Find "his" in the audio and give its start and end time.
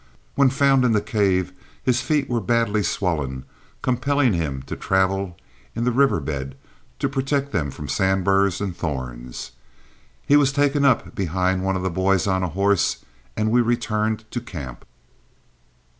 1.83-2.01